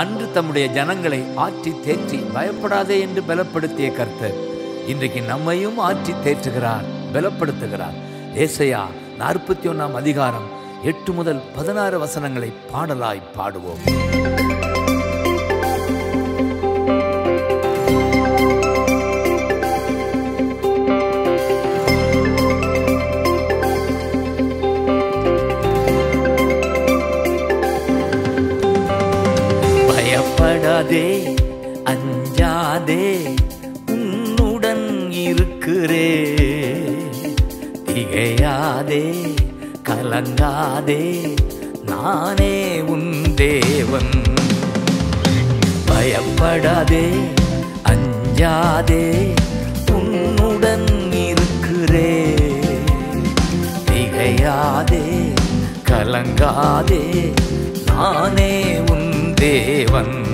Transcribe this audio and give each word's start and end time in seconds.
அன்று 0.00 0.26
தம்முடைய 0.34 0.66
ஜனங்களை 0.76 1.18
ஆற்றி 1.44 1.70
தேற்றி 1.86 2.18
பயப்படாதே 2.34 2.96
என்று 3.00 3.20
பலப்படுத்திய 3.28 3.88
கர்த்தர். 3.96 4.36
இன்றைக்கு 4.92 5.20
நம்மையும் 5.30 5.78
ஆற்றி 5.88 6.12
தேற்றுகிறார் 6.26 6.86
பலப்படுத்துகிறார். 7.14 7.98
ஏசையா 8.44 8.82
நாற்பத்தி 9.22 9.68
ஒன்றாம் 9.72 9.96
அதிகாரம் 10.02 10.48
எட்டு 10.90 11.12
முதல் 11.12 11.42
பதினாறு 11.56 11.98
வசனங்களை 11.98 12.50
பாடலாய் 12.72 13.28
பாடுவோம். 13.36 13.82
அஞ்சாதே 30.90 31.36
அஞ்சாதே 31.84 33.36
உன்னுடன் 33.86 35.10
இருக்கிறே. 35.10 36.10
திகையாதே 37.86 39.04
கலங்காதே 39.88 41.34
நானே 41.86 42.80
உன் 42.80 43.34
தேவன். 43.34 44.22
பயப்படாதே 45.86 47.08
அஞ்சாதே 47.84 49.32
உன்னுடன் 49.92 50.86
இருக்கிறே. 51.12 52.34
திகையாதே 53.84 55.32
கலங்காதே 55.90 57.32
நானே 57.86 58.78
உன் 58.90 59.34
தேவன். 59.34 60.29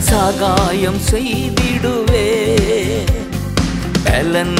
சகாயம் 0.00 0.98
செய்திடுவே. 1.10 2.56
பலன் 4.04 4.54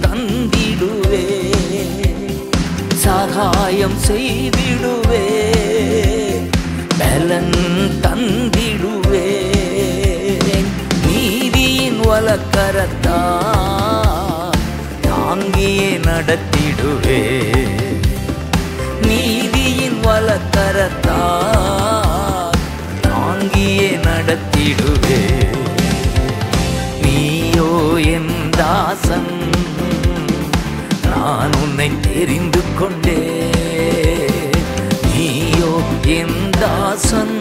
தந்திடுவே. 0.00 1.54
சகாயம் 2.94 3.98
செய்திடுவே. 4.08 5.52
பலன் 6.98 7.50
தந்திடுவே. 8.02 9.54
நீதியின் 11.06 12.00
வழக்கரத்தா 12.00 13.38
தாங்கியே 15.02 16.00
நடத்திடுவே. 16.06 17.42
நீதியின் 19.06 20.00
வழக்கரத்தா 20.04 21.54
தாங்கியே 23.46 23.90
நடத்திடுவே. 24.06 25.18
நீயோ 27.02 27.68
என் 28.04 28.50
தாசன் 28.50 29.30
நான் 31.02 31.52
உன்னை 31.62 31.90
தெரிந்து 32.00 32.60
கொண்டே. 32.78 33.50
நீயோ 35.14 35.72
என் 36.06 36.50
தாசன் 36.50 37.36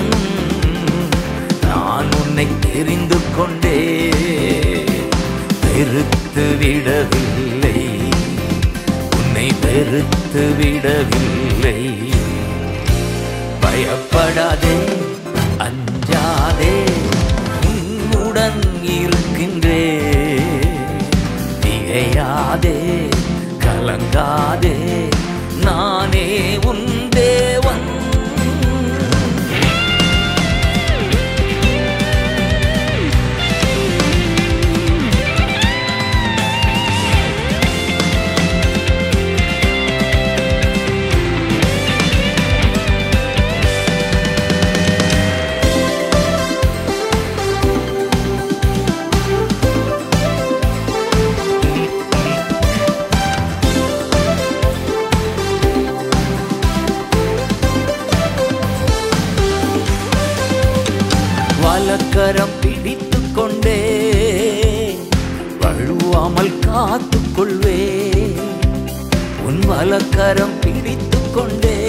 நான் 1.61 2.11
உன்னை 2.21 2.47
தெரிந்து 2.59 3.17
கொண்டே. 3.37 4.09
வெறுத்து 5.61 6.45
விடவில்லை 6.57 7.81
உன்னை 9.17 9.51
வெறுத்து 9.61 10.45
விடவில்லை. 10.57 11.79
பயப்படாதே. 13.59 14.94
கலையாதே 22.15 22.75
கலங்காதே 23.63 24.75
நானே 25.63 26.27
உன் 26.69 26.85
வலக்கரம் 61.75 62.53
பிடித்து 62.61 63.19
கொண்டே 63.33 63.79
வழுவாமல் 65.61 66.59
காத்து 66.59 67.19
கொள்வே 67.35 67.79
உன் 69.45 69.59
வலக்கரம் 69.59 70.53
பிடித்து 70.59 71.19
கொண்டே 71.33 71.79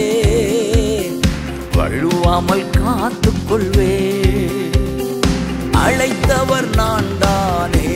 வழுவாமல் 1.77 2.71
காத்து 2.71 3.33
கொள்வே 3.49 3.95
அழைத்தவர் 5.77 6.77
நான் 6.77 7.13
தானே 7.19 7.87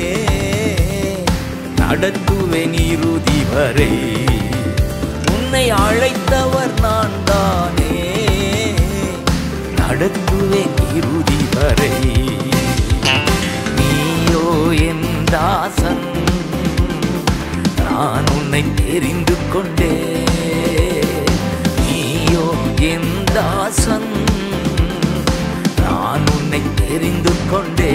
நடத்துவேன் 1.75 2.79
இறுதி 2.87 3.41
வரை. 3.53 3.93
உன்னை 5.34 5.71
அழைத்தவர் 5.81 6.75
நான் 6.81 7.00
நடத்துவேன் 10.00 10.77
இறுதி 10.94 11.38
வரை 11.55 11.88
நீயோ 13.77 14.44
என் 14.87 15.25
தாசன் 15.25 16.00
நான் 17.78 18.25
உன்னை 18.34 18.62
தெரிந்து 18.75 19.37
கொண்டே 19.53 19.91
நீயோ 21.81 22.47
என் 22.81 23.12
தாசன் 23.33 24.09
நான் 25.83 26.27
உன்னை 26.27 26.62
தெரிந்து 26.75 27.34
கொண்டே 27.50 27.93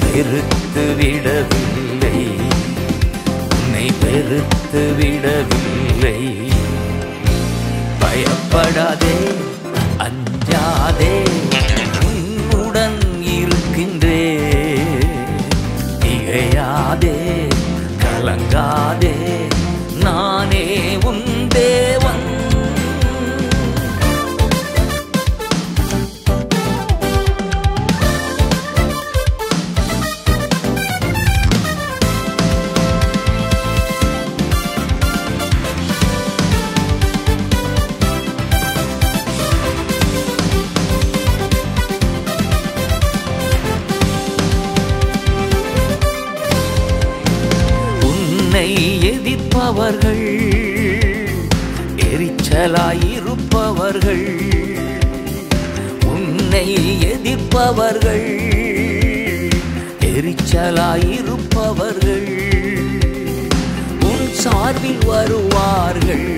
பெருத்து 0.00 0.86
விடவில்லை 0.94 2.18
உன்னை 3.50 3.86
பெருத்து 4.00 4.84
விடவில்லை. 4.96 6.18
பயப்படாதே. 8.00 9.43
அஞ்சாதே 10.94 11.14
உன்னுடன் 12.08 12.98
இருக்கின்றே. 13.36 14.22
திகையாதே 16.02 17.16
கலங்காதே 18.02 19.14
நானே 20.04 20.64
உன் 21.04 21.24
உன்னை 48.64 48.84
எதிர்ப்பவர்கள் 49.08 50.20
எரிச்சலாயிருப்பவர்கள் 52.06 54.22
உன்னை 56.12 56.62
எதிர்ப்பவர்கள் 57.08 58.30
எரிச்சலாயிருப்பவர்கள் 60.12 62.30
உன் 64.10 64.24
சார்பில் 64.42 65.04
வருவார்கள் 65.10 66.30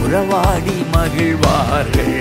உறவாடி 0.00 0.78
மகிழ்வார்கள் 0.94 2.16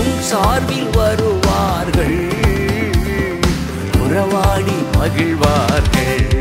உன் 0.00 0.16
சார்பில் 0.30 0.90
வருவார்கள் 0.96 2.18
உறவாடி 4.06 4.78
மகிழ்வார்கள். 4.96 6.35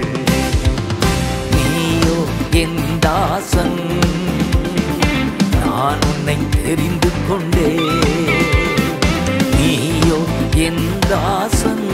வாசன். 3.45 4.01
நான் 5.65 5.99
உன்னை 6.01 6.37
தெரிந்து 6.63 7.09
கொண்டே. 7.29 7.79
நீயோ 9.57 10.23
என் 10.55 10.99
தாசன். 11.09 11.87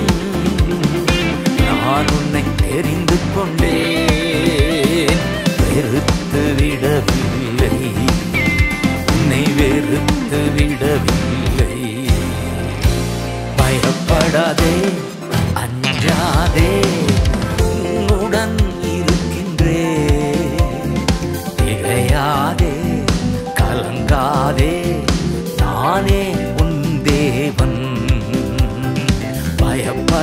நான் 1.57 2.05
உன்னை 2.07 2.43
தெரிந்து 2.69 3.17
கொண்டே. 3.35 3.99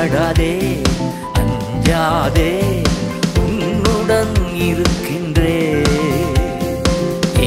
பயப்படாதே 0.08 0.52
அஞ்சாதே 1.38 2.52
உன்னுடன் 3.42 4.36
இருக்கின்றே. 4.68 5.56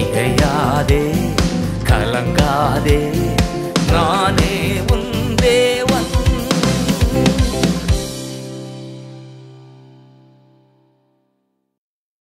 இகையாதே 0.02 1.02
கலங்காதே 1.90 3.00
நானே 3.92 4.54